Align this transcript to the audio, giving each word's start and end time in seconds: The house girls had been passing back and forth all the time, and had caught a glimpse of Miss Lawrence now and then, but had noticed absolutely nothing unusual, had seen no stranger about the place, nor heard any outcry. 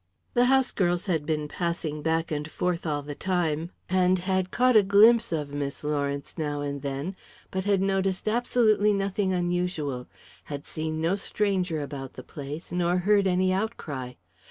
The 0.33 0.45
house 0.45 0.71
girls 0.71 1.05
had 1.05 1.27
been 1.27 1.47
passing 1.47 2.01
back 2.01 2.31
and 2.31 2.49
forth 2.49 2.87
all 2.87 3.03
the 3.03 3.13
time, 3.13 3.69
and 3.87 4.17
had 4.17 4.49
caught 4.49 4.75
a 4.75 4.81
glimpse 4.81 5.31
of 5.31 5.53
Miss 5.53 5.83
Lawrence 5.83 6.39
now 6.39 6.61
and 6.61 6.81
then, 6.81 7.15
but 7.51 7.65
had 7.65 7.83
noticed 7.83 8.27
absolutely 8.27 8.93
nothing 8.93 9.31
unusual, 9.31 10.07
had 10.45 10.65
seen 10.65 11.01
no 11.01 11.15
stranger 11.15 11.83
about 11.83 12.13
the 12.13 12.23
place, 12.23 12.71
nor 12.71 12.97
heard 12.97 13.27
any 13.27 13.53
outcry. 13.53 14.13